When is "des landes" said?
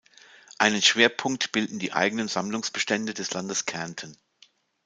3.13-3.67